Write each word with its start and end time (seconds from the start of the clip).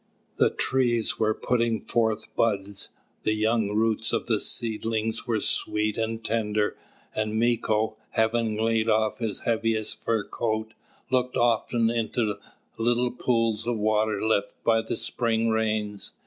The 0.37 0.49
trees 0.49 1.19
were 1.19 1.35
putting 1.35 1.85
forth 1.85 2.25
buds, 2.35 2.89
the 3.21 3.35
young 3.35 3.69
roots 3.75 4.11
of 4.11 4.25
the 4.25 4.39
seedlings 4.39 5.27
were 5.27 5.39
sweet 5.39 5.95
and 5.95 6.25
tender, 6.25 6.75
and 7.13 7.39
Mīko, 7.39 7.97
having 8.09 8.57
laid 8.57 8.89
off 8.89 9.19
his 9.19 9.41
heaviest 9.41 10.01
fur 10.01 10.23
coat, 10.23 10.73
looked 11.11 11.37
often 11.37 11.91
in 11.91 12.09
little 12.79 13.11
pools 13.11 13.67
of 13.67 13.77
water 13.77 14.19
left 14.25 14.55
by 14.63 14.81
the 14.81 14.97
spring 14.97 15.49
rains. 15.49 16.13